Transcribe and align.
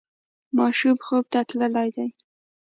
ماشوم 0.57 0.97
خوب 1.07 1.25
ته 1.31 1.39
تللی 1.49 1.89
دی. 1.95 2.07